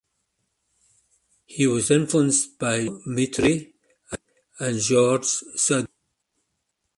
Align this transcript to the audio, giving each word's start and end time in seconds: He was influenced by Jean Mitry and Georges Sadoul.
He 1.45 1.67
was 1.67 1.91
influenced 1.91 2.57
by 2.57 2.85
Jean 2.85 3.03
Mitry 3.05 3.75
and 4.59 4.79
Georges 4.81 5.43
Sadoul. 5.55 5.89